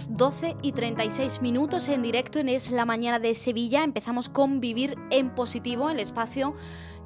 [0.00, 3.84] Las 12 y 36 minutos en directo en Es la Mañana de Sevilla.
[3.84, 6.54] Empezamos con Vivir en Positivo, el espacio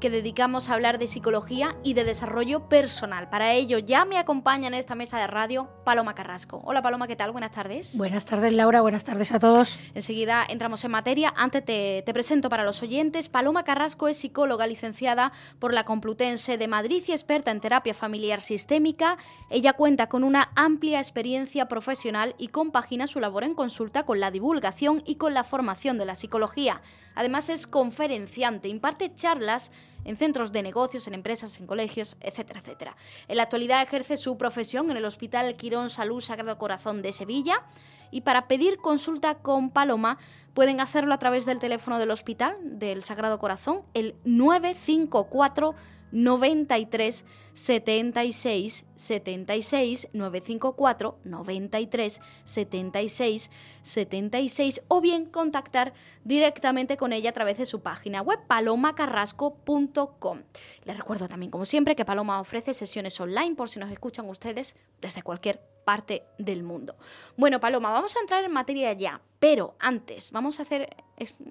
[0.04, 3.30] que dedicamos a hablar de psicología y de desarrollo personal.
[3.30, 6.60] Para ello ya me acompaña en esta mesa de radio Paloma Carrasco.
[6.62, 7.30] Hola Paloma, ¿qué tal?
[7.30, 7.96] Buenas tardes.
[7.96, 9.78] Buenas tardes Laura, buenas tardes a todos.
[9.94, 11.32] Enseguida entramos en materia.
[11.34, 13.30] Antes te, te presento para los oyentes.
[13.30, 18.42] Paloma Carrasco es psicóloga licenciada por la Complutense de Madrid y experta en terapia familiar
[18.42, 19.16] sistémica.
[19.48, 24.30] Ella cuenta con una amplia experiencia profesional y compagina su labor en consulta con la
[24.30, 26.82] divulgación y con la formación de la psicología.
[27.14, 29.70] Además es conferenciante, imparte charlas
[30.04, 32.96] en centros de negocios, en empresas, en colegios, etcétera, etcétera.
[33.28, 37.62] En la actualidad ejerce su profesión en el Hospital Quirón Salud Sagrado Corazón de Sevilla
[38.10, 40.18] y para pedir consulta con Paloma
[40.54, 45.74] pueden hacerlo a través del teléfono del Hospital del Sagrado Corazón, el 954
[46.14, 53.50] 93 76 76 954 93 76
[53.82, 55.92] 76 o bien contactar
[56.22, 60.42] directamente con ella a través de su página web palomacarrasco.com.
[60.84, 64.76] Les recuerdo también como siempre que Paloma ofrece sesiones online por si nos escuchan ustedes
[65.00, 66.96] desde cualquier parte del mundo.
[67.36, 70.88] Bueno, Paloma, vamos a entrar en materia ya, pero antes vamos a hacer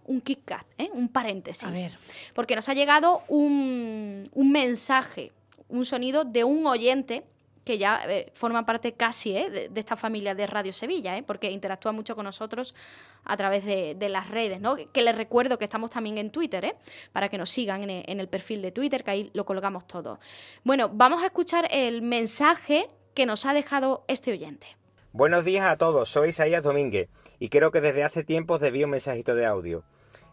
[0.06, 0.90] un kick cut, ¿eh?
[0.94, 1.64] un paréntesis.
[1.64, 1.92] A ver.
[2.34, 5.32] Porque nos ha llegado un, un mensaje,
[5.70, 7.24] un sonido de un oyente
[7.64, 9.50] que ya eh, forma parte casi ¿eh?
[9.50, 11.24] de, de, esta familia de Radio Sevilla, ¿eh?
[11.24, 12.76] porque interactúa mucho con nosotros
[13.24, 14.76] a través de, de, las redes, ¿no?
[14.76, 16.76] Que les recuerdo que estamos también en Twitter, ¿eh?
[17.12, 20.20] para que nos sigan en, en el perfil de Twitter, que ahí lo colgamos todo.
[20.64, 24.68] Bueno, vamos a escuchar el mensaje que nos ha dejado este oyente.
[25.12, 27.10] Buenos días a todos, soy Isaías Domínguez
[27.40, 29.84] y creo que desde hace tiempo os debí un mensajito de audio.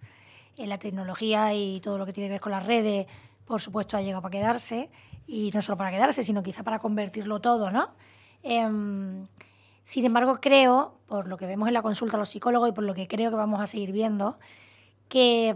[0.57, 3.05] En la tecnología y todo lo que tiene que ver con las redes,
[3.45, 4.89] por supuesto, ha llegado para quedarse.
[5.27, 7.89] Y no solo para quedarse, sino quizá para convertirlo todo, ¿no?
[8.41, 8.67] Eh,
[9.87, 12.83] sin embargo, creo, por lo que vemos en la consulta a los psicólogos y por
[12.83, 14.37] lo que creo que vamos a seguir viendo,
[15.07, 15.55] que,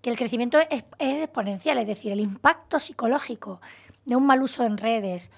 [0.00, 3.60] que el crecimiento es, es, exponencial, es decir, el impacto psicológico
[4.04, 5.32] de un mal uso en redes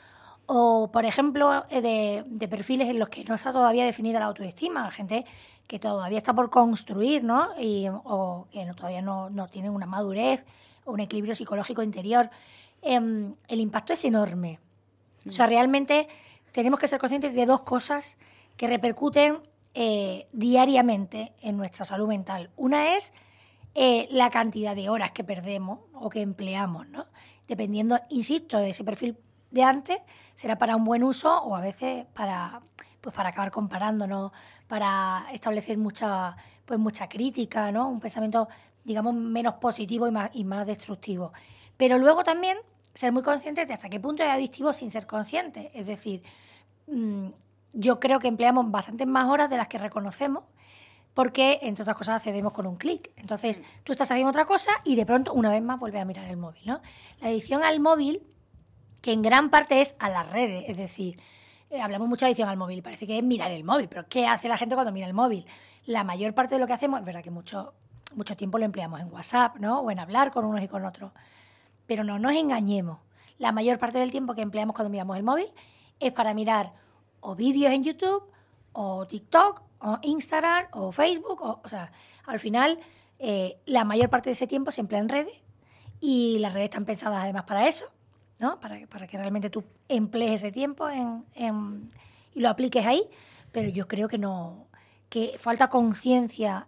[0.44, 4.90] o, por ejemplo, de, de perfiles en los que no está todavía definida la autoestima,
[4.90, 5.24] gente
[5.66, 7.48] que todavía está por construir, ¿no?
[7.58, 10.44] Y, o que no, todavía no, no tienen una madurez
[10.84, 12.28] o un equilibrio psicológico interior.
[12.82, 13.00] Eh,
[13.48, 14.60] el impacto es enorme.
[15.26, 16.08] O sea, realmente
[16.54, 18.16] tenemos que ser conscientes de dos cosas
[18.56, 19.42] que repercuten
[19.74, 22.50] eh, diariamente en nuestra salud mental.
[22.54, 23.12] Una es
[23.74, 27.06] eh, la cantidad de horas que perdemos o que empleamos, ¿no?
[27.48, 29.18] Dependiendo, insisto, de ese perfil
[29.50, 29.98] de antes
[30.36, 32.62] será para un buen uso o a veces para,
[33.00, 34.30] pues para acabar comparándonos,
[34.68, 37.88] para establecer mucha, pues mucha crítica, ¿no?
[37.88, 38.48] Un pensamiento,
[38.84, 41.32] digamos, menos positivo y más, y más destructivo.
[41.76, 42.58] Pero luego también
[42.94, 45.70] ser muy conscientes de hasta qué punto es adictivo sin ser consciente.
[45.74, 46.22] Es decir,
[46.86, 47.28] mm,
[47.72, 50.44] yo creo que empleamos bastantes más horas de las que reconocemos
[51.12, 53.10] porque, entre otras cosas, accedemos con un clic.
[53.16, 56.28] Entonces, tú estás haciendo otra cosa y de pronto, una vez más, vuelves a mirar
[56.28, 56.62] el móvil.
[56.66, 56.80] ¿no?
[57.20, 58.22] La adicción al móvil,
[59.00, 61.20] que en gran parte es a las redes, es decir,
[61.70, 64.26] eh, hablamos mucho de adicción al móvil, parece que es mirar el móvil, pero ¿qué
[64.26, 65.46] hace la gente cuando mira el móvil?
[65.86, 67.74] La mayor parte de lo que hacemos, es verdad que mucho,
[68.14, 69.80] mucho tiempo lo empleamos en WhatsApp, ¿no?
[69.80, 71.12] O en hablar con unos y con otros.
[71.86, 72.98] Pero no nos engañemos.
[73.38, 75.48] La mayor parte del tiempo que empleamos cuando miramos el móvil
[76.00, 76.72] es para mirar
[77.20, 78.22] o vídeos en YouTube,
[78.72, 81.42] o TikTok, o Instagram, o Facebook.
[81.42, 81.90] O, o sea,
[82.26, 82.78] al final,
[83.18, 85.42] eh, la mayor parte de ese tiempo se emplea en redes
[86.00, 87.86] y las redes están pensadas además para eso,
[88.38, 88.60] ¿no?
[88.60, 91.90] Para, para que realmente tú emplees ese tiempo en, en,
[92.34, 93.08] y lo apliques ahí.
[93.52, 94.66] Pero yo creo que no,
[95.08, 96.66] que falta conciencia,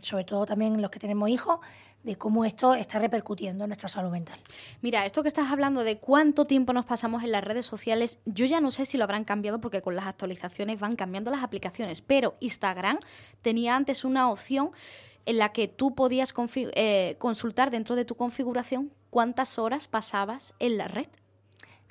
[0.00, 1.60] sobre todo también los que tenemos hijos,
[2.02, 4.38] de cómo esto está repercutiendo en nuestra salud mental.
[4.80, 8.46] Mira, esto que estás hablando de cuánto tiempo nos pasamos en las redes sociales, yo
[8.46, 12.02] ya no sé si lo habrán cambiado porque con las actualizaciones van cambiando las aplicaciones,
[12.02, 12.98] pero Instagram
[13.42, 14.70] tenía antes una opción
[15.26, 20.78] en la que tú podías eh, consultar dentro de tu configuración cuántas horas pasabas en
[20.78, 21.08] la red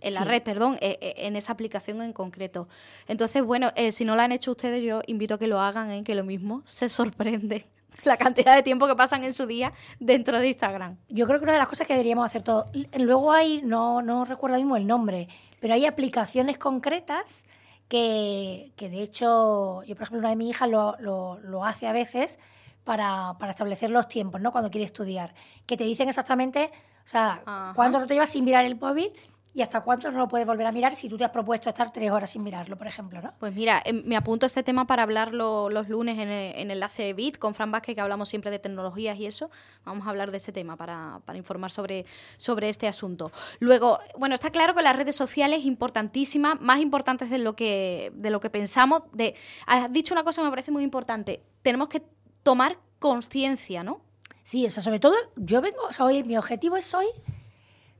[0.01, 0.27] en la sí.
[0.27, 2.67] red, perdón, eh, eh, en esa aplicación en concreto.
[3.07, 5.89] Entonces, bueno, eh, si no lo han hecho ustedes, yo invito a que lo hagan,
[5.89, 6.03] ¿eh?
[6.03, 7.65] que lo mismo se sorprende
[8.03, 10.97] la cantidad de tiempo que pasan en su día dentro de Instagram.
[11.09, 12.67] Yo creo que una de las cosas que deberíamos hacer todos.
[12.97, 15.27] Luego hay, no, no recuerdo mismo el nombre,
[15.59, 17.43] pero hay aplicaciones concretas
[17.87, 21.87] que, que de hecho, yo por ejemplo, una de mis hijas lo, lo, lo hace
[21.87, 22.39] a veces
[22.83, 24.51] para, para, establecer los tiempos, ¿no?
[24.51, 25.33] Cuando quiere estudiar.
[25.65, 26.71] Que te dicen exactamente,
[27.03, 27.73] o sea, Ajá.
[27.75, 29.11] cuánto te llevas sin mirar el móvil
[29.55, 31.89] y hasta cuánto no lo puedes volver a mirar si tú te has propuesto estar
[31.89, 33.33] tres horas sin mirarlo, por ejemplo, ¿no?
[33.39, 37.03] Pues mira, eh, me apunto este tema para hablarlo los lunes en, el, en Enlace
[37.03, 39.49] de Bit con Fran Vázquez, que hablamos siempre de tecnologías y eso.
[39.85, 42.05] Vamos a hablar de ese tema para, para informar sobre,
[42.35, 43.31] sobre este asunto.
[43.59, 48.31] Luego, bueno, está claro que las redes sociales importantísimas, más importantes de lo que, de
[48.31, 49.03] lo que pensamos.
[49.13, 49.35] De,
[49.67, 51.41] has dicho una cosa que me parece muy importante.
[51.61, 52.03] Tenemos que
[52.43, 54.01] tomar conciencia, ¿no?
[54.43, 57.07] Sí, o sea, sobre todo, yo vengo, o sea, hoy mi objetivo es hoy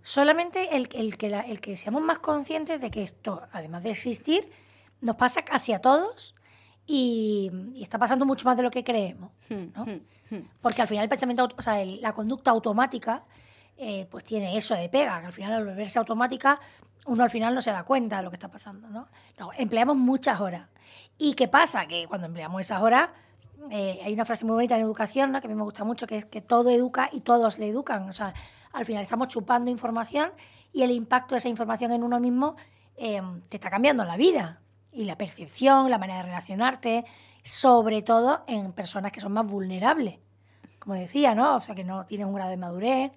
[0.06, 3.90] solamente el, el, que la, el que seamos más conscientes de que esto, además de
[3.90, 4.52] existir,
[5.02, 6.36] nos pasa casi a todos
[6.86, 9.32] y, y está pasando mucho más de lo que creemos.
[9.50, 9.84] ¿no?
[9.84, 10.50] Hmm, hmm, hmm.
[10.62, 13.24] Porque al final el pensamiento, o sea, el, la conducta automática,
[13.78, 16.60] eh, pues tiene eso de pega, que al final al volverse automática,
[17.08, 18.88] uno al final no se da cuenta de lo que está pasando.
[18.88, 19.08] ¿no?
[19.40, 20.70] no empleamos muchas horas.
[21.18, 21.88] ¿Y qué pasa?
[21.88, 23.10] Que cuando empleamos esas horas,
[23.72, 25.42] eh, hay una frase muy bonita en educación, ¿no?
[25.42, 28.08] que a mí me gusta mucho, que es que todo educa y todos le educan.
[28.08, 28.36] O sea,
[28.76, 30.32] al final estamos chupando información
[30.74, 32.58] y el impacto de esa información en uno mismo
[32.98, 34.60] eh, te está cambiando la vida
[34.92, 37.06] y la percepción, la manera de relacionarte,
[37.44, 40.20] sobre todo en personas que son más vulnerables.
[40.80, 41.56] Como decía, ¿no?
[41.56, 43.12] O sea, que no tienen un grado de madurez,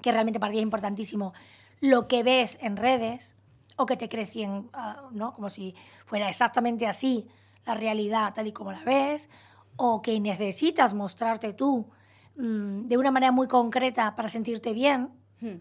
[0.00, 1.34] que realmente para ti es importantísimo
[1.80, 3.36] lo que ves en redes
[3.76, 5.34] o que te crecen, uh, ¿no?
[5.34, 5.74] Como si
[6.06, 7.28] fuera exactamente así
[7.66, 9.28] la realidad tal y como la ves,
[9.76, 11.90] o que necesitas mostrarte tú
[12.38, 15.10] de una manera muy concreta para sentirte bien.
[15.40, 15.56] Hmm.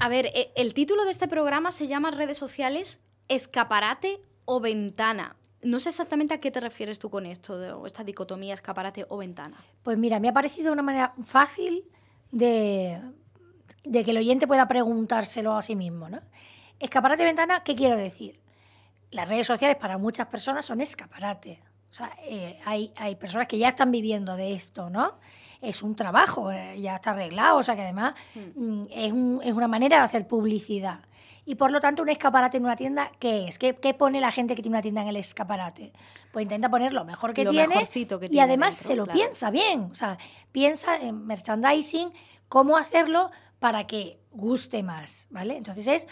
[0.00, 5.36] A ver, e, el título de este programa se llama Redes sociales, escaparate o ventana.
[5.62, 9.56] No sé exactamente a qué te refieres tú con esto, esta dicotomía escaparate o ventana.
[9.82, 11.84] Pues mira, me ha parecido una manera fácil
[12.32, 13.00] de,
[13.84, 16.08] de que el oyente pueda preguntárselo a sí mismo.
[16.08, 16.20] ¿no?
[16.80, 18.40] Escaparate ventana, ¿qué quiero decir?
[19.10, 21.60] Las redes sociales para muchas personas son escaparate.
[21.90, 25.14] O sea, eh, hay, hay personas que ya están viviendo de esto, ¿no?
[25.60, 28.82] Es un trabajo, eh, ya está arreglado, o sea que además mm.
[28.90, 31.00] es, un, es, una manera de hacer publicidad.
[31.44, 33.58] Y por lo tanto, un escaparate en una tienda, ¿qué es?
[33.58, 35.92] ¿Qué, ¿Qué, pone la gente que tiene una tienda en el escaparate?
[36.30, 39.04] Pues intenta poner lo mejor que lo tiene que y tiene además dentro, se lo
[39.04, 39.18] claro.
[39.18, 39.88] piensa bien.
[39.90, 40.18] O sea,
[40.52, 42.12] piensa en merchandising,
[42.48, 45.56] cómo hacerlo para que guste más, ¿vale?
[45.56, 46.06] Entonces es,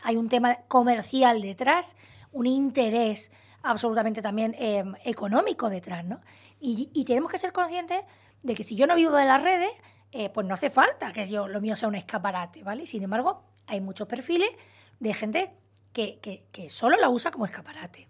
[0.00, 1.94] hay un tema comercial detrás,
[2.32, 3.30] un interés
[3.62, 6.20] absolutamente también eh, económico detrás, ¿no?
[6.60, 8.00] Y, tenemos que ser conscientes
[8.42, 9.70] de que si yo no vivo de las redes,
[10.10, 12.86] eh, pues no hace falta que yo, lo mío sea un escaparate, ¿vale?
[12.86, 14.50] Sin embargo, hay muchos perfiles
[14.98, 15.52] de gente
[15.92, 18.08] que, que, que solo la usa como escaparate.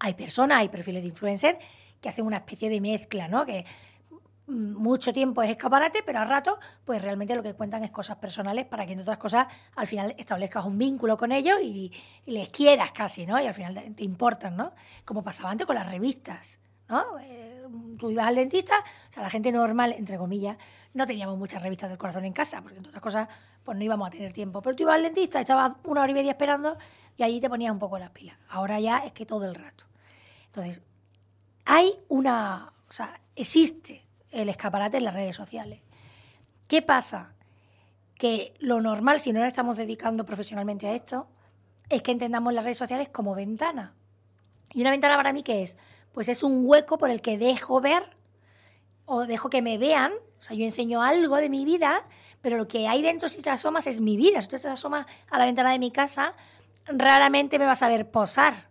[0.00, 1.58] Hay personas, hay perfiles de influencer
[2.00, 3.46] que hacen una especie de mezcla, ¿no?
[3.46, 3.64] Que
[4.50, 8.66] mucho tiempo es escaparate, pero a rato, pues realmente lo que cuentan es cosas personales
[8.66, 11.92] para que, entre otras cosas, al final establezcas un vínculo con ellos y,
[12.26, 13.40] les quieras casi, ¿no?
[13.40, 14.72] Y al final te, te, importan, ¿no?
[15.04, 17.18] Como pasaba antes con las revistas, ¿no?
[17.20, 17.66] Eh,
[17.98, 18.74] tú ibas al dentista,
[19.08, 20.56] o sea, la gente normal, entre comillas,
[20.94, 23.28] no teníamos muchas revistas del corazón en casa, porque entre otras cosas,
[23.64, 24.60] pues no íbamos a tener tiempo.
[24.62, 26.76] Pero tú ibas al dentista, estabas una hora y media esperando
[27.16, 28.36] y allí te ponías un poco las pilas.
[28.48, 29.84] Ahora ya es que todo el rato.
[30.46, 30.82] Entonces,
[31.64, 35.80] hay una, o sea, existe el escaparate en las redes sociales.
[36.68, 37.34] ¿Qué pasa?
[38.14, 41.28] Que lo normal, si no nos estamos dedicando profesionalmente a esto,
[41.88, 43.94] es que entendamos las redes sociales como ventana.
[44.72, 45.76] Y una ventana para mí, ¿qué es?
[46.12, 48.16] Pues es un hueco por el que dejo ver
[49.04, 50.12] o dejo que me vean.
[50.38, 52.04] O sea, yo enseño algo de mi vida,
[52.40, 54.40] pero lo que hay dentro si te asomas es mi vida.
[54.40, 56.34] Si tú te asomas a la ventana de mi casa,
[56.86, 58.69] raramente me vas a ver posar.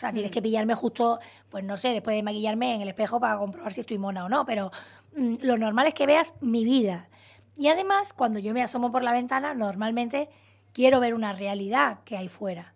[0.00, 0.32] O sea, tienes mm.
[0.32, 3.82] que pillarme justo, pues no sé, después de maquillarme en el espejo para comprobar si
[3.82, 4.72] estoy mona o no, pero
[5.14, 7.10] mm, lo normal es que veas mi vida.
[7.58, 10.30] Y además, cuando yo me asomo por la ventana, normalmente
[10.72, 12.72] quiero ver una realidad que hay fuera.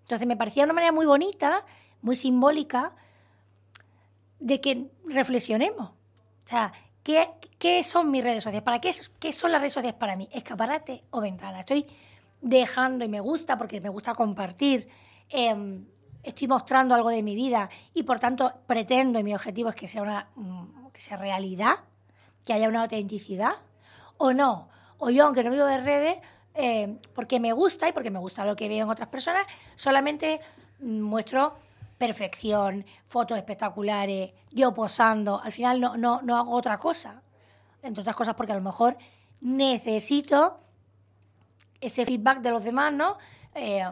[0.00, 1.64] Entonces me parecía una manera muy bonita,
[2.02, 2.90] muy simbólica,
[4.40, 5.90] de que reflexionemos.
[5.90, 6.72] O sea,
[7.04, 7.28] ¿qué,
[7.60, 8.64] qué son mis redes sociales?
[8.64, 10.28] ¿Para qué, qué son las redes sociales para mí?
[10.32, 11.60] ¿Escaparate o ventana?
[11.60, 11.86] Estoy
[12.40, 14.88] dejando y me gusta porque me gusta compartir.
[15.28, 15.86] Em,
[16.24, 19.88] estoy mostrando algo de mi vida y por tanto pretendo y mi objetivo es que
[19.88, 21.80] sea una mm, que sea realidad,
[22.44, 23.56] que haya una autenticidad
[24.16, 24.68] o no.
[24.98, 26.18] O yo, aunque no vivo de redes,
[26.54, 30.40] eh, porque me gusta y porque me gusta lo que veo en otras personas, solamente
[30.78, 31.56] muestro
[31.98, 37.22] perfección, fotos espectaculares, yo posando, al final no, no, no hago otra cosa.
[37.82, 38.96] Entre otras cosas porque a lo mejor
[39.40, 40.60] necesito
[41.80, 43.18] ese feedback de los demás, ¿no?
[43.54, 43.84] Eh,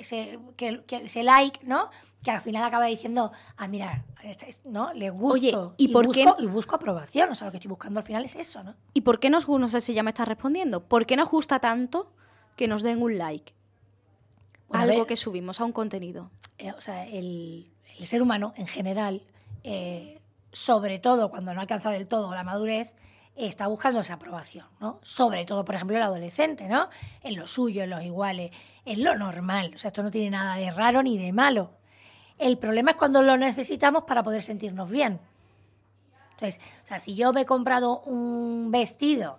[0.00, 1.90] ese, que, ese like, ¿no?
[2.22, 4.92] Que al final acaba diciendo, ah, mira, este ¿no?
[4.92, 5.26] Le gusto.
[5.26, 6.42] Oye, ¿y, por busco, qué?
[6.42, 8.74] Y busco aprobación, o sea, lo que estoy buscando al final es eso, ¿no?
[8.94, 11.58] ¿Y por qué nos, no sé si ya me estás respondiendo, por qué nos gusta
[11.60, 12.12] tanto
[12.56, 13.54] que nos den un like?
[14.70, 16.30] Algo que subimos a un contenido.
[16.58, 17.70] Eh, o sea, el,
[18.04, 19.22] ser humano en general,
[19.64, 20.20] eh,
[20.52, 22.92] sobre todo cuando no ha alcanzado del todo la madurez,
[23.36, 24.98] está buscando esa aprobación, ¿no?
[25.02, 26.88] Sobre todo, por ejemplo, el adolescente, ¿no?
[27.22, 28.50] En lo suyo, en los iguales,
[28.84, 29.72] es lo normal.
[29.74, 31.70] O sea, esto no tiene nada de raro ni de malo.
[32.38, 35.20] El problema es cuando lo necesitamos para poder sentirnos bien.
[36.32, 39.38] Entonces, o sea, si yo me he comprado un vestido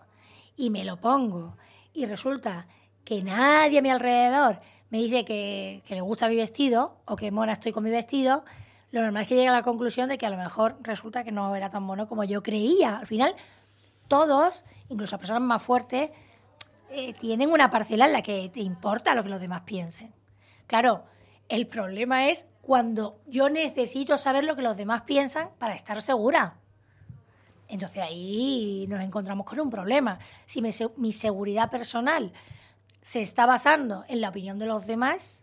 [0.56, 1.58] y me lo pongo
[1.94, 2.68] y resulta
[3.04, 4.60] que nadie a mi alrededor
[4.92, 8.44] me dice que, le gusta mi vestido o que mona estoy con mi vestido,
[8.92, 11.32] lo normal es que llegue a la conclusión de que a lo mejor resulta que
[11.32, 12.98] no era tan mono como yo creía.
[12.98, 13.36] Al final,
[14.08, 16.12] todos, incluso las personas más fuertes,
[16.94, 20.14] eh, tienen una parcela en la que te importa lo que los demás piensen.
[20.68, 21.06] Claro,
[21.50, 26.58] el problema es cuando yo necesito saber lo que los demás piensan para estar segura.
[27.68, 30.20] Entonces ahí nos encontramos con un problema.
[30.46, 32.34] Si mi seguridad personal
[33.02, 35.42] se está basando en la opinión de los demás,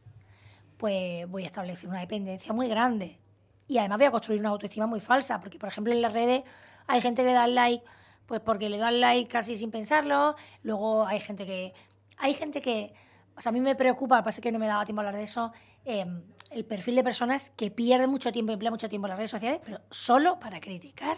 [0.77, 3.19] pues voy a establecer una dependencia muy grande.
[3.67, 6.43] Y además voy a construir una autoestima muy falsa, porque por ejemplo en las redes
[6.87, 7.85] hay gente que da like
[8.29, 10.37] pues porque le dan like casi sin pensarlo.
[10.63, 11.73] Luego hay gente que.
[12.19, 12.93] Hay gente que.
[13.37, 15.25] O sea, a mí me preocupa, pasa que no me daba tiempo a hablar de
[15.25, 15.53] eso,
[15.85, 19.31] em, el perfil de personas que pierden mucho tiempo, emplea mucho tiempo en las redes
[19.31, 21.17] sociales, pero solo para criticar.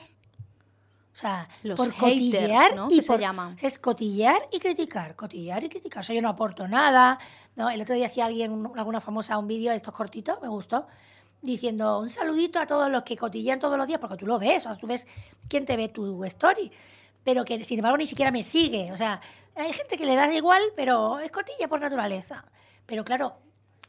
[1.12, 2.88] O sea, Los por cotillear ¿no?
[2.90, 3.56] y por, se llaman.
[3.60, 6.00] Es cotillear y criticar, cotillear y criticar.
[6.00, 7.18] O sea, yo no aporto nada.
[7.56, 7.68] ¿no?
[7.70, 10.86] El otro día hacía alguien, alguna famosa, un vídeo de estos cortitos, me gustó,
[11.42, 14.66] diciendo un saludito a todos los que cotillean todos los días, porque tú lo ves,
[14.66, 15.06] o sea, tú ves
[15.48, 16.70] quién te ve tu story
[17.24, 18.92] pero que sin embargo ni siquiera me sigue.
[18.92, 19.20] O sea,
[19.54, 22.44] hay gente que le da igual, pero es cotilla por naturaleza.
[22.86, 23.36] Pero claro,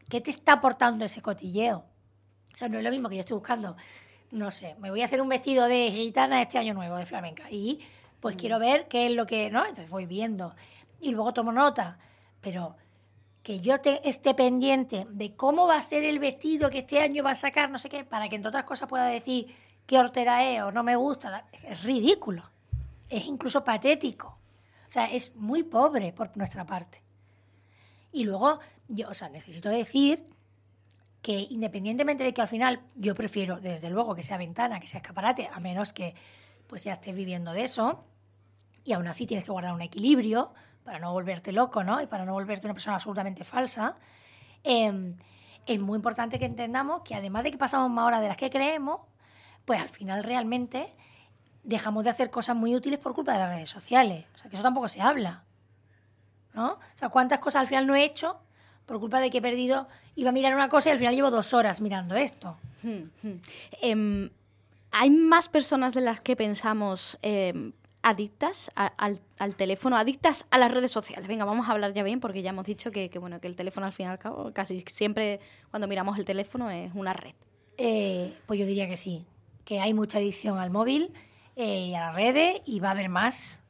[0.10, 1.86] ¿qué te está aportando ese cotilleo?
[2.54, 3.76] O sea, no es lo mismo que yo estoy buscando,
[4.32, 7.50] no sé, me voy a hacer un vestido de gitana este año nuevo, de flamenca,
[7.50, 7.80] y
[8.20, 8.60] pues quiero mm.
[8.60, 9.62] ver qué es lo que, ¿no?
[9.62, 10.54] Entonces voy viendo
[11.00, 11.98] y luego tomo nota,
[12.42, 12.76] pero
[13.42, 17.24] que yo te esté pendiente de cómo va a ser el vestido que este año
[17.24, 19.48] va a sacar, no sé qué, para que entre otras cosas pueda decir
[19.88, 22.51] qué hortera es o no me gusta, es ridículo
[23.12, 24.40] es incluso patético.
[24.88, 27.04] O sea, es muy pobre por nuestra parte.
[28.12, 30.28] Y luego, yo, o sea, necesito decir
[31.22, 35.00] que independientemente de que al final yo prefiero, desde luego, que sea ventana, que sea
[35.00, 36.16] escaparate, a menos que
[36.68, 38.06] pues ya estés viviendo de eso,
[38.84, 40.54] y aún así tienes que guardar un equilibrio
[40.84, 42.02] para no volverte loco, ¿no?
[42.02, 43.98] Y para no volverte una persona absolutamente falsa.
[44.64, 45.16] Em,
[45.66, 48.50] es muy importante que entendamos que además de que pasamos más horas de las que
[48.50, 49.02] creemos,
[49.66, 50.96] pues al final realmente
[51.64, 54.26] dejamos de hacer cosas muy útiles por culpa de las redes sociales.
[54.36, 55.44] O sea, que eso tampoco se habla.
[56.54, 56.74] ¿No?
[56.74, 58.40] O sea, cuántas cosas al final no he hecho
[58.86, 61.32] por culpa de que he perdido, iba a mirar una cosa y al final llevo
[61.32, 62.58] dos horas mirando esto.
[62.84, 63.42] Hmm, hmm.
[63.82, 64.30] Em,
[64.92, 69.22] ¿Hay más personas de las que pensamos em, adictas al,
[69.56, 71.30] teléfono, adictas a las redes sociales?
[71.30, 73.86] Venga, vamos a hablar ya bien porque ya hemos dicho que, bueno, que el teléfono
[73.86, 75.40] al fin y al cabo, casi siempre
[75.70, 77.36] cuando miramos el teléfono es una red.
[77.78, 79.26] Eh, pues yo diría que sí.
[79.64, 81.14] que hay mucha adicción al móvil
[81.64, 83.62] eh, a las redes y va a haber más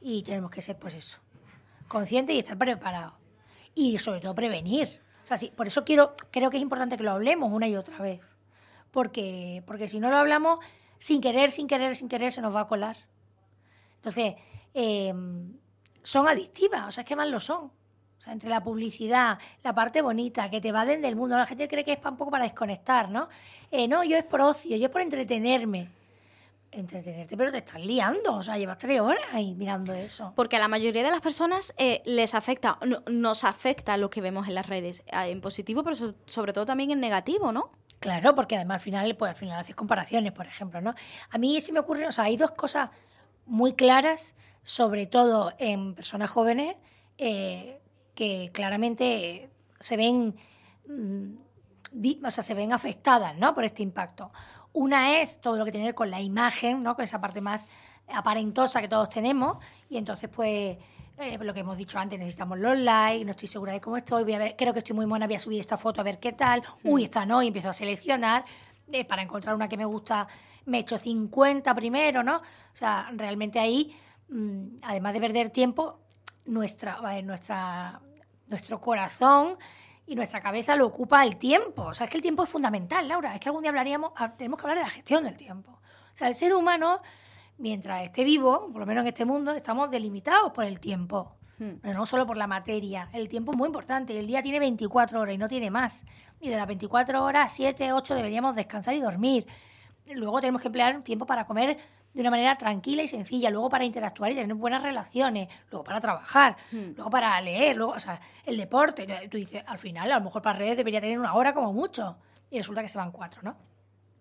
[0.00, 1.18] y tenemos que ser, pues eso,
[1.86, 3.12] conscientes y estar preparados.
[3.72, 5.00] Y sobre todo prevenir.
[5.22, 7.98] O sea, por eso quiero, creo que es importante que lo hablemos una y otra
[7.98, 8.20] vez.
[8.90, 10.58] Porque, porque si no lo hablamos,
[10.98, 12.96] sin querer, sin querer, sin querer, se nos va a colar.
[13.96, 14.34] Entonces,
[14.74, 15.56] em,
[16.02, 17.66] son adictivas, o sea, es que más lo son.
[17.66, 21.46] O sea, entre la publicidad, la parte bonita, que te va desde el mundo, la
[21.46, 23.28] gente cree que es un poco para desconectar, ¿no?
[23.70, 25.90] Eh, no, yo es por ocio, yo es por entretenerme.
[26.72, 30.32] Entretenerte, pero te estás liando, o sea, llevas tres horas ahí mirando eso.
[30.34, 32.78] Porque a la mayoría de las personas eh, les afecta,
[33.10, 35.96] nos afecta lo que vemos en las redes, eh, en positivo, pero
[36.26, 37.70] sobre todo también en negativo, ¿no?
[38.00, 40.94] Claro, porque además al final, pues al final haces comparaciones, por ejemplo, ¿no?
[41.30, 42.90] A mí sí me ocurre, o sea, hay dos cosas
[43.46, 46.76] muy claras, sobre todo en personas jóvenes,
[47.16, 47.80] eh,
[48.14, 50.36] que claramente se ven,
[50.88, 53.54] mm, o sea, se ven afectadas, ¿no?
[53.54, 54.30] Por este impacto.
[54.76, 56.94] Una es todo lo que tiene que ver con la imagen, ¿no?
[56.94, 57.64] Con esa parte más
[58.08, 59.56] aparentosa que todos tenemos,
[59.88, 60.76] y entonces, pues,
[61.16, 64.24] eh, lo que hemos dicho antes, necesitamos los likes, no estoy segura de cómo estoy,
[64.24, 66.18] voy a ver, creo que estoy muy buena, voy a subir esta foto a ver
[66.18, 66.90] qué tal, mm.
[66.90, 68.44] uy, esta no, y empiezo a seleccionar,
[68.92, 70.28] eh, para encontrar una que me gusta,
[70.66, 72.36] me echo 50 primero, ¿no?
[72.36, 73.96] O sea, realmente ahí,
[74.28, 76.00] mm, además de perder tiempo,
[76.44, 77.98] nuestra, nuestra,
[78.46, 79.56] nuestro corazón
[80.06, 81.82] y nuestra cabeza lo ocupa el tiempo.
[81.82, 83.34] O sea, es que el tiempo es fundamental, Laura.
[83.34, 85.72] Es que algún día hablaríamos, ah, tenemos que hablar de la gestión del tiempo.
[85.72, 87.00] O sea, el ser humano,
[87.58, 91.36] mientras esté vivo, por lo menos en este mundo, estamos delimitados por el tiempo.
[91.58, 91.78] Hmm.
[91.82, 93.08] Pero no solo por la materia.
[93.12, 94.18] El tiempo es muy importante.
[94.18, 96.04] El día tiene 24 horas y no tiene más.
[96.40, 99.46] Y de las 24 horas, 7, 8 deberíamos descansar y dormir.
[100.14, 101.78] Luego tenemos que emplear tiempo para comer
[102.16, 106.00] de una manera tranquila y sencilla, luego para interactuar y tener buenas relaciones, luego para
[106.00, 106.94] trabajar, hmm.
[106.96, 109.06] luego para leer, luego, o sea, el deporte.
[109.30, 112.16] Tú dices, al final, a lo mejor para redes debería tener una hora como mucho,
[112.50, 113.58] y resulta que se van cuatro, ¿no?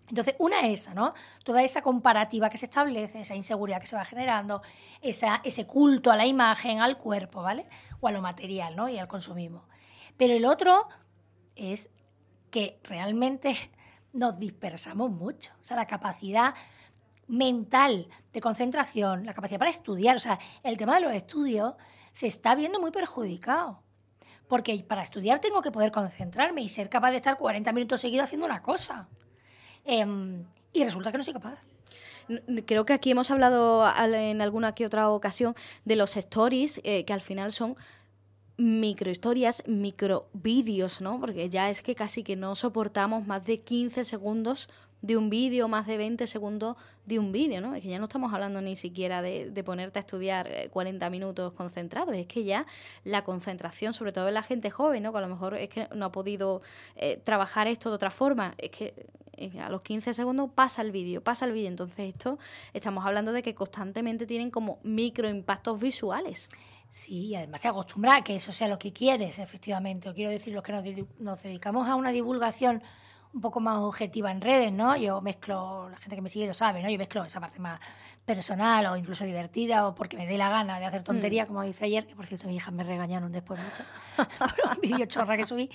[0.10, 1.14] Entonces, una es esa, ¿no?
[1.46, 4.62] Toda esa comparativa que se establece, esa inseguridad que se va generando,
[5.02, 7.66] esa, ese culto a la imagen, al cuerpo, ¿vale?
[8.02, 8.90] O a lo material, ¿no?
[8.90, 9.70] Y al consumismo.
[10.18, 10.90] Pero el otro
[11.56, 11.90] es
[12.52, 13.56] que realmente
[14.12, 15.54] nos dispersamos mucho.
[15.62, 16.56] O sea, la capacidad
[17.28, 20.16] mental, de concentración, la capacidad para estudiar.
[20.16, 21.74] O sea, el tema de los estudios
[22.14, 23.82] se está viendo muy perjudicado.
[24.48, 28.26] Porque para estudiar tengo que poder concentrarme y ser capaz de estar 40 minutos seguidos
[28.26, 29.08] haciendo una cosa.
[29.84, 31.60] Em, y resulta que no soy capaz.
[32.66, 37.14] Creo que aquí hemos hablado en alguna que otra ocasión de los stories, eh, que
[37.14, 37.76] al final son
[38.58, 41.20] microhistorias, microvídeos, ¿no?
[41.20, 44.70] Porque ya es que casi que no soportamos más de 15 segundos
[45.02, 47.76] de un vídeo, más de 20 segundos de un vídeo, ¿no?
[47.76, 51.54] Es que ya no estamos hablando ni siquiera de, ponerte a estudiar 40 eh, minutos
[51.54, 52.66] concentrados, es que ya
[53.04, 55.12] la concentración, sobre todo en la gente joven, ¿no?
[55.12, 56.62] Que a lo mejor es que no ha podido
[56.96, 58.94] eh, trabajar esto de otra forma, es que
[59.38, 62.40] eh, a los 15 segundos pasa el vídeo, pasa el vídeo, entonces esto
[62.74, 66.50] estamos hablando de que constantemente tienen como micro impactos visuales.
[66.90, 70.14] Sí, y además se acostumbra a que eso sea lo que quieres, efectivamente.
[70.14, 70.72] quiero decir, los que
[71.20, 72.82] nos dedicamos a una divulgación
[73.36, 74.96] un poco más objetiva en redes, ¿no?
[74.96, 76.90] Yo mezclo, la gente que me sigue lo sabe, ¿no?
[76.90, 77.82] Yo mezclo esa parte más
[78.24, 81.48] personal o incluso divertida o porque me dé la gana de hacer tontería, mm.
[81.48, 83.84] como hice ayer, que por cierto mis hijas me regañaron después mucho
[84.40, 85.70] por un vídeo chorra que subí.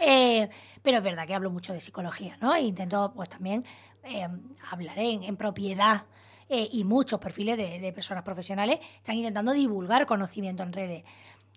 [0.00, 0.48] Eh,
[0.80, 2.54] pero es verdad que hablo mucho de psicología, ¿no?
[2.54, 3.62] E intento, pues también
[4.04, 4.26] eh,
[4.70, 6.06] hablar en, propiedad
[6.48, 11.04] eh, y muchos perfiles de, de personas profesionales están intentando divulgar conocimiento en redes.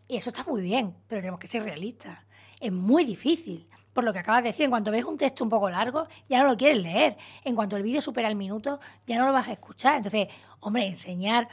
[0.10, 2.20] Y eso está muy bien, pero tenemos que ser realistas.
[2.60, 5.50] Es muy difícil por lo que acabas de decir, en cuanto ves un texto un
[5.50, 7.16] poco largo, ya no lo quieres leer.
[7.46, 9.96] En cuanto el vídeo supera el minuto, ya no lo vas a escuchar.
[9.96, 10.28] Entonces,
[10.60, 11.48] hombre, enseñar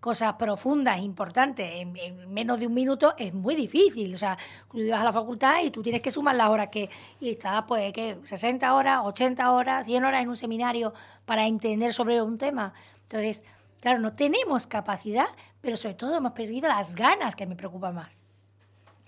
[0.00, 1.94] cosas profundas, importantes, en,
[2.34, 4.12] menos de un minuto es muy difícil.
[4.12, 4.36] O sea,
[4.72, 6.90] tú ibas a la facultad y tú tienes que sumar las horas que...
[7.20, 8.18] Y estás, pues, ¿qué?
[8.24, 12.74] 60 horas, 80 horas, 100 horas en un seminario para entender sobre un tema.
[13.02, 13.44] Entonces,
[13.80, 15.28] claro, no tenemos capacidad,
[15.60, 18.23] pero sobre todo hemos perdido las ganas, que me preocupa más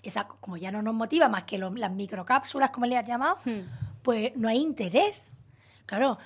[0.09, 4.01] esa, como ya no nos motiva más que las microcápsulas, como le has llamado, hmm.
[4.01, 5.31] pues no hay interés.
[5.85, 6.17] Claro,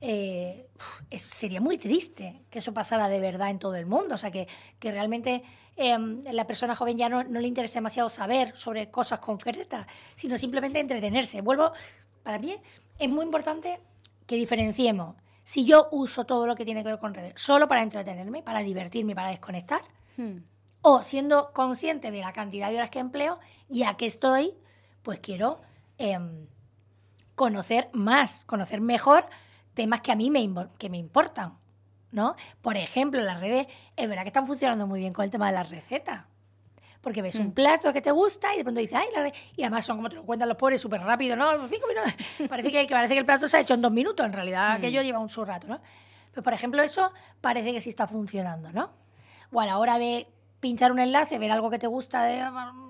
[0.00, 0.68] eh,
[1.16, 4.14] sería muy triste que eso pasara de verdad en todo el mundo.
[4.14, 4.46] O sea, que,
[4.78, 5.42] que realmente
[5.76, 5.98] eh,
[6.32, 10.80] la persona joven ya no, no, le interesa demasiado saber sobre cosas concretas, sino simplemente
[10.80, 11.40] entretenerse.
[11.40, 11.72] Vuelvo,
[12.22, 12.56] para mí
[12.98, 13.80] es muy importante
[14.26, 15.16] que diferenciemos.
[15.44, 18.60] Si yo uso todo lo que tiene que ver con redes solo para entretenerme, para
[18.60, 19.82] divertirme, para desconectar,
[20.16, 20.53] hmm
[20.86, 23.38] o siendo consciente de la cantidad de horas que empleo,
[23.70, 24.52] ya que estoy,
[25.02, 25.62] pues quiero
[25.96, 26.46] em,
[27.34, 29.24] conocer más, conocer mejor
[29.72, 31.54] temas que a mí me, que me importan,
[32.12, 32.36] ¿no?
[32.60, 33.66] Por ejemplo, las redes,
[33.96, 36.26] es verdad que están funcionando muy bien con el tema de las recetas.
[37.00, 39.32] Porque ves un plato que te gusta y de pronto dices, ay, la re-".
[39.56, 41.66] y además son como te lo cuentan los pobres súper rápido, ¿no?
[41.66, 42.14] Cinco minutos.
[42.48, 44.72] Parece que, que parece que el plato se ha hecho en dos minutos, en realidad
[44.72, 45.80] aquello lleva un su rato, ¿no?
[46.34, 48.90] Pues, por ejemplo, eso parece que sí está funcionando, ¿no?
[49.50, 50.33] O a la hora de
[50.64, 52.42] pinchar un enlace, ver algo que te gusta, de,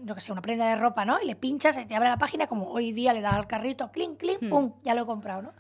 [0.05, 1.21] yo que sé, una prenda de ropa, ¿no?
[1.21, 3.91] Y le pinchas, se te abre la página, como hoy día le das al carrito,
[3.91, 4.49] clink, clink, Hmm.
[4.49, 5.53] pum, ya lo he comprado, ¿no?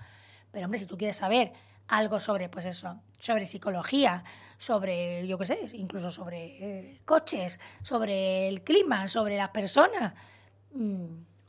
[0.53, 1.53] Pero, hombre, si tú quieres saber
[1.88, 4.22] algo sobre, pues eso, sobre psicología,
[4.59, 10.14] sobre, yo qué sé, incluso sobre eh, coches, sobre el clima, sobre las personas,
[10.72, 11.07] mm,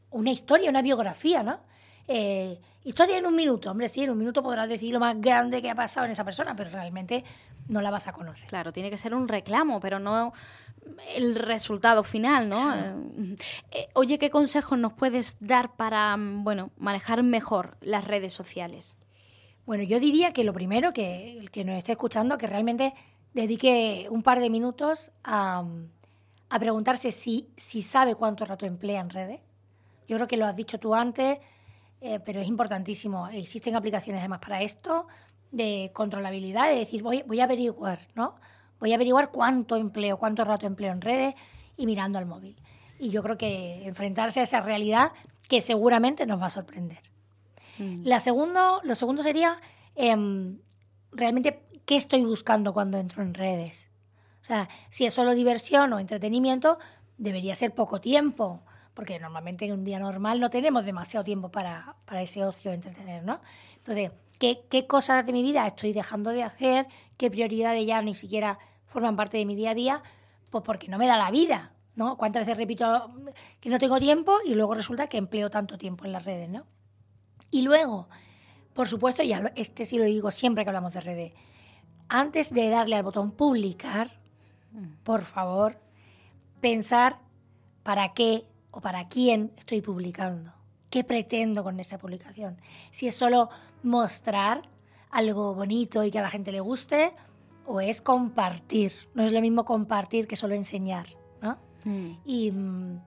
[0.09, 1.59] una historia, una biografía, ¿no?
[2.07, 5.61] Eh, historia en un minuto, hombre, sí, en un minuto podrás decir lo más grande
[5.61, 7.23] que ha pasado en esa persona, pero realmente
[7.67, 8.47] no la vas a conocer.
[8.47, 10.33] Claro, tiene que ser un reclamo, pero no
[11.15, 12.75] el resultado final, ¿no?
[12.75, 13.35] Eh,
[13.71, 18.97] eh, oye, ¿qué consejos nos puedes dar para, mm, bueno, manejar mejor las redes sociales?
[19.65, 22.93] Bueno, yo diría que lo primero, que el que nos esté escuchando, que realmente
[23.33, 25.65] dedique un par de minutos a,
[26.49, 29.39] a preguntarse si, si sabe cuánto rato emplea en redes.
[30.07, 31.39] Yo creo que lo has dicho tú antes,
[32.05, 33.27] eh, pero es importantísimo.
[33.29, 35.07] Existen aplicaciones además para esto,
[35.51, 38.35] de controlabilidad, de decir, voy, voy a averiguar, ¿no?
[38.79, 41.33] Voy a averiguar cuánto empleo, cuánto rato empleo en redes
[41.75, 42.55] y mirando al móvil.
[42.99, 45.13] Y yo creo que enfrentarse a esa realidad
[45.49, 47.01] que seguramente nos va a sorprender.
[47.79, 48.03] Mm.
[48.03, 49.57] La segundo, lo segundo sería
[49.95, 50.59] em,
[51.11, 53.89] realmente qué estoy buscando cuando entro en redes.
[54.43, 56.77] O sea, si es solo diversión o entretenimiento,
[57.17, 58.61] debería ser poco tiempo,
[58.95, 63.23] porque normalmente en un día normal no tenemos demasiado tiempo para, para ese ocio entretener,
[63.23, 63.41] ¿no?
[63.77, 66.87] Entonces, ¿qué, ¿qué cosas de mi vida estoy dejando de hacer?
[67.17, 70.01] ¿Qué prioridades ya ni siquiera forman parte de mi día a día?
[70.49, 72.17] Pues porque no me da la vida, ¿no?
[72.17, 73.11] ¿Cuántas veces repito
[73.59, 76.65] que no tengo tiempo y luego resulta que empleo tanto tiempo en las redes, ¿no?
[77.51, 78.07] Y luego,
[78.73, 81.33] por supuesto, ya este sí lo digo siempre que hablamos de redes,
[82.07, 84.09] antes de darle al botón publicar,
[85.03, 85.79] por favor,
[86.61, 87.19] pensar
[87.83, 88.45] para qué
[88.75, 90.51] o para quién estoy publicando,
[90.89, 92.57] qué pretendo con esa publicación.
[92.91, 93.49] Si es solo
[93.83, 94.63] mostrar
[95.09, 97.13] algo bonito y que a la gente le guste,
[97.65, 98.91] o es compartir.
[99.13, 101.07] No es lo mismo compartir que solo enseñar,
[101.41, 101.57] ¿no?
[101.85, 102.11] Mm.
[102.25, 102.99] Y, mm,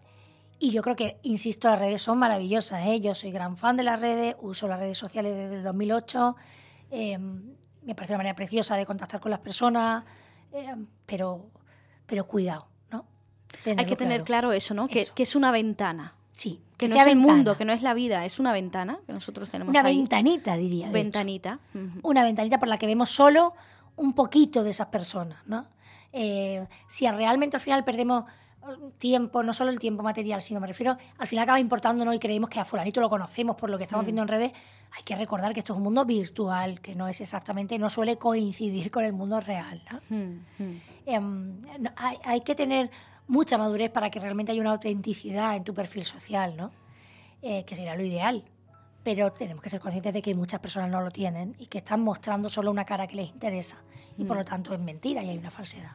[0.58, 2.84] y yo creo que, insisto, las redes son maravillosas.
[2.86, 3.00] ¿eh?
[3.00, 6.34] Yo soy gran fan de las redes, uso las redes sociales desde el 2008.
[6.90, 10.04] eh, me parece una manera preciosa de contactar con las personas,
[10.52, 10.74] eh,
[11.06, 11.46] pero,
[12.06, 12.68] pero cuidado,
[13.76, 14.88] Hay que tener claro eso, ¿no?
[14.88, 15.14] Que, Eso.
[15.14, 16.14] que es una ventana.
[16.32, 17.34] Sí, Que no sea es el ventana.
[17.34, 19.96] mundo, que no es la vida, es una ventana que nosotros tenemos Una ahí.
[19.96, 20.88] ventanita, diría.
[20.90, 21.58] Ventanita.
[22.02, 23.54] Una ventanita por la que vemos solo
[23.96, 25.66] un poquito de esas personas, ¿no?
[26.12, 28.24] Eh, si realmente al final perdemos
[28.62, 28.66] eh,
[28.98, 32.48] tiempo, no solo el tiempo material, sino me refiero, al final acaba importándonos y creemos
[32.48, 34.52] que a fulanito lo conocemos por lo que estamos viendo en redes,
[34.96, 38.16] hay que recordar que esto es un mundo virtual, que no es exactamente, no suele
[38.16, 40.00] coincidir con el mundo real, ¿no?
[40.16, 40.80] Mm, mm.
[41.06, 41.62] Em,
[42.24, 42.90] hay que tener
[43.28, 46.72] mucha madurez para que realmente haya una autenticidad en tu perfil social, ¿no?
[47.42, 48.44] Eh, que sería lo ideal.
[49.04, 52.00] Pero tenemos que ser conscientes de que muchas personas no lo tienen y que están
[52.00, 53.76] mostrando solo una cara que les interesa.
[54.16, 55.92] Y por lo tanto es mentira y hay una falsedad.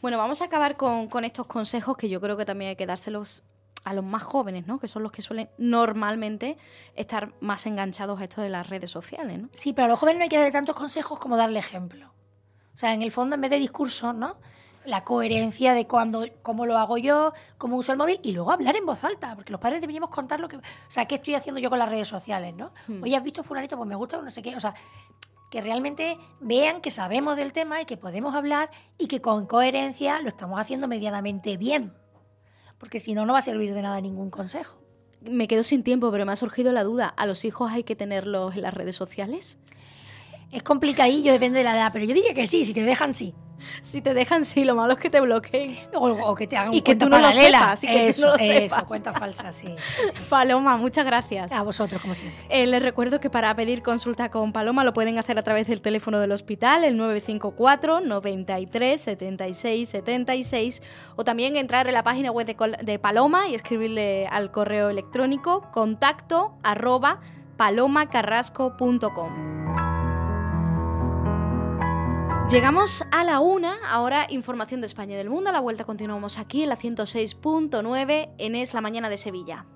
[0.00, 2.86] Bueno, vamos a acabar con, con estos consejos que yo creo que también hay que
[2.86, 3.44] dárselos
[3.84, 4.78] a los más jóvenes, ¿no?
[4.78, 6.56] Que son los que suelen normalmente
[6.94, 9.48] estar más enganchados a esto de las redes sociales, ¿no?
[9.52, 12.12] Sí, pero a los jóvenes no hay que darle tantos consejos como darle ejemplo.
[12.74, 14.36] O sea, en el fondo, en vez de discursos, ¿no?
[14.84, 18.76] La coherencia de cuando, cómo lo hago yo, cómo uso el móvil y luego hablar
[18.76, 20.56] en voz alta, porque los padres deberíamos contar lo que.
[20.56, 22.72] O sea, ¿qué estoy haciendo yo con las redes sociales, no?
[22.86, 23.02] Hmm.
[23.02, 23.76] Oye, ¿has visto Fulanito?
[23.76, 24.56] Pues me gusta, no sé qué.
[24.56, 24.74] O sea,
[25.50, 30.20] que realmente vean que sabemos del tema y que podemos hablar y que con coherencia
[30.20, 31.94] lo estamos haciendo medianamente bien.
[32.78, 34.78] Porque si no, no va a servir de nada ningún consejo.
[35.22, 37.08] Me quedo sin tiempo, pero me ha surgido la duda.
[37.08, 39.58] ¿A los hijos hay que tenerlos en las redes sociales?
[40.52, 43.34] Es complicadillo, depende de la edad, pero yo diría que sí, si te dejan, sí.
[43.80, 45.78] Si te dejan, sí, lo malo es que te bloqueen.
[45.94, 47.98] O, o que te hagan Y que cuenta tú no lo sepas, y que tú
[47.98, 48.84] eso, no lo eso, sepas.
[48.84, 49.74] cuenta falsa, sí.
[50.28, 51.52] Paloma, muchas gracias.
[51.52, 52.44] A vosotros, como siempre.
[52.48, 55.80] Eh, les recuerdo que para pedir consulta con Paloma lo pueden hacer a través del
[55.80, 60.82] teléfono del hospital, el 954 93 76 76,
[61.16, 65.68] o también entrar en la página web de, de Paloma y escribirle al correo electrónico
[65.72, 67.20] contacto arroba
[67.56, 69.87] palomacarrasco.com.
[72.50, 75.50] Llegamos a la una, ahora información de España y del mundo.
[75.50, 79.66] A la vuelta continuamos aquí en la 106.9 en Es la Mañana de Sevilla.